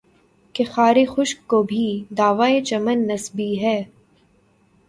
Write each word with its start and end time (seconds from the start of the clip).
کہ 0.55 0.63
خارِ 0.63 0.97
خشک 1.09 1.39
کو 1.47 1.61
بھی 1.63 1.85
دعویِ 2.17 2.63
چمن 2.65 3.07
نسبی 3.07 3.51
ہے 3.61 3.81